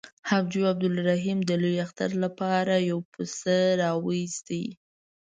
حاجي 0.29 0.61
عبدالرحیم 0.71 1.39
د 1.45 1.51
لوی 1.61 1.75
اختر 1.85 2.11
لپاره 2.23 2.73
یو 2.89 2.99
پسه 3.13 3.59
راووست. 3.81 4.47